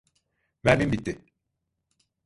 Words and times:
Mermim 0.63 0.91
bitti! 0.91 1.21